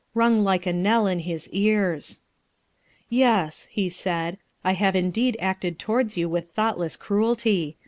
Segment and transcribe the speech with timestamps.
[0.15, 2.21] rung like a knell in his ears.
[3.07, 7.77] 'Yes,' he said, 'I have indeed acted towards you with thoughtless cruelty.